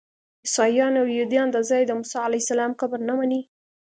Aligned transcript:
عیسویان 0.45 0.93
او 1.01 1.07
یهودیان 1.15 1.47
دا 1.51 1.61
ځای 1.69 1.81
د 1.85 1.91
موسی 1.99 2.17
علیه 2.27 2.43
السلام 2.43 2.71
قبر 2.81 2.99
نه 3.09 3.13
مني. 3.19 3.41